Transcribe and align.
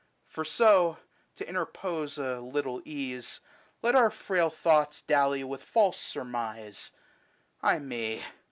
For 0.25 0.43
so, 0.43 0.97
to 1.35 1.47
interpose 1.47 2.17
a 2.17 2.39
little 2.39 2.81
ease, 2.85 3.39
Let 3.83 3.93
our 3.93 4.09
frail 4.09 4.49
thoughts 4.49 5.03
dally 5.03 5.43
with 5.43 5.61
false 5.61 5.99
surmise, 5.99 6.91
Ay 7.61 7.77
me 7.77 8.23